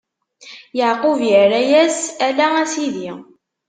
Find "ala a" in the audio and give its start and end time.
2.27-2.63